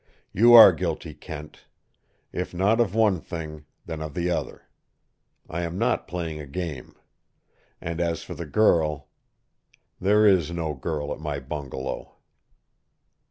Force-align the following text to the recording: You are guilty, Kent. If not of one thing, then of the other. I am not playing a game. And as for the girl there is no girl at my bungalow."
You 0.33 0.55
are 0.55 0.71
guilty, 0.73 1.13
Kent. 1.13 1.67
If 2.33 2.55
not 2.55 2.79
of 2.81 2.95
one 2.95 3.19
thing, 3.21 3.65
then 3.85 4.01
of 4.01 4.15
the 4.15 4.31
other. 4.31 4.63
I 5.47 5.61
am 5.61 5.77
not 5.77 6.07
playing 6.07 6.39
a 6.39 6.47
game. 6.47 6.95
And 7.79 8.01
as 8.01 8.23
for 8.23 8.33
the 8.33 8.47
girl 8.47 9.09
there 9.99 10.25
is 10.25 10.49
no 10.49 10.73
girl 10.73 11.13
at 11.13 11.19
my 11.19 11.39
bungalow." 11.39 12.15